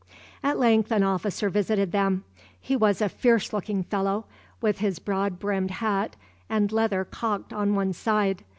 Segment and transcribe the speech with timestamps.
[0.41, 2.23] At length an officer visited them.
[2.59, 4.25] He was a fierce looking fellow,
[4.59, 6.15] with his broad brimmed hat
[6.49, 8.43] and leather cocked on one side.